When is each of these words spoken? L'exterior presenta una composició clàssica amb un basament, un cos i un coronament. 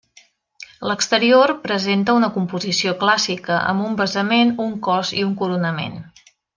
L'exterior 0.91 1.53
presenta 1.67 2.17
una 2.21 2.31
composició 2.39 2.95
clàssica 3.05 3.61
amb 3.75 3.87
un 3.91 3.97
basament, 4.03 4.55
un 4.69 4.77
cos 4.91 5.17
i 5.23 5.25
un 5.31 5.41
coronament. 5.45 6.05